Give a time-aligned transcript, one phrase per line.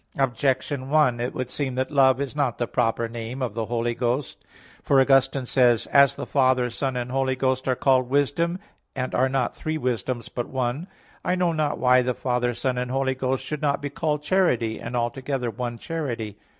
[0.17, 3.93] Objection 1: It would seem that "Love" is not the proper name of the Holy
[3.93, 4.43] Ghost.
[4.81, 5.93] For Augustine says (De Trin.
[5.93, 8.57] xv, 17): "As the Father, Son and Holy Ghost are called Wisdom,
[8.95, 10.87] and are not three Wisdoms, but one;
[11.23, 14.79] I know not why the Father, Son and Holy Ghost should not be called Charity,
[14.81, 16.35] and all together one Charity."